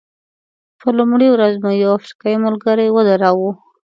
[0.79, 3.51] په لومړۍ ورځ مو یو افریقایي ملګری ودراوه.